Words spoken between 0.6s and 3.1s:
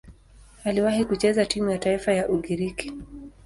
Aliwahi kucheza timu ya taifa ya Ugiriki.